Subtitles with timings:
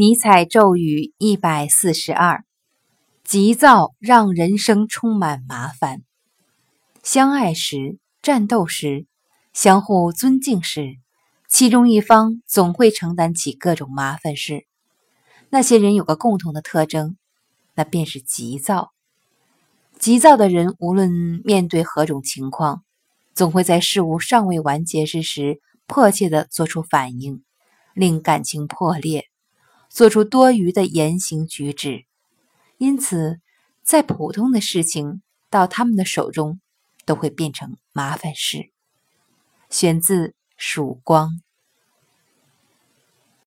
[0.00, 2.44] 尼采咒语一百四十二：
[3.24, 6.02] 急躁让人生充满麻烦。
[7.02, 9.08] 相爱时、战斗时、
[9.52, 10.98] 相互尊敬时，
[11.48, 14.66] 其中一方总会承担起各种麻烦事。
[15.50, 17.16] 那些人有个共同的特征，
[17.74, 18.92] 那便是急躁。
[19.98, 22.84] 急躁的人，无论面对何种情况，
[23.34, 27.42] 总会在事物尚未完结之时，迫切地做出反应，
[27.94, 29.24] 令感情破裂。
[29.88, 32.04] 做出多余的言行举止，
[32.76, 33.40] 因此，
[33.82, 36.60] 在普通的事情到他们的手中，
[37.04, 38.70] 都会变成麻烦事。
[39.70, 41.30] 选自《曙光》。